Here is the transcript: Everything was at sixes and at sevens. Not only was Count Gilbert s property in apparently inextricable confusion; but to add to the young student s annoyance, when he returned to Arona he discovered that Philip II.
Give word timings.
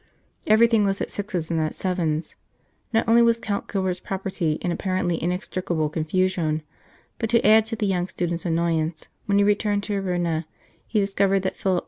Everything 0.47 0.83
was 0.83 0.99
at 0.99 1.11
sixes 1.11 1.51
and 1.51 1.59
at 1.59 1.75
sevens. 1.75 2.35
Not 2.91 3.07
only 3.07 3.21
was 3.21 3.39
Count 3.39 3.67
Gilbert 3.71 3.91
s 3.91 3.99
property 3.99 4.53
in 4.53 4.71
apparently 4.71 5.21
inextricable 5.21 5.89
confusion; 5.89 6.63
but 7.19 7.29
to 7.29 7.47
add 7.47 7.65
to 7.67 7.75
the 7.75 7.85
young 7.85 8.07
student 8.07 8.39
s 8.39 8.45
annoyance, 8.47 9.09
when 9.27 9.37
he 9.37 9.43
returned 9.43 9.83
to 9.83 9.93
Arona 9.95 10.47
he 10.87 10.99
discovered 10.99 11.41
that 11.41 11.55
Philip 11.55 11.77
II. 11.77 11.79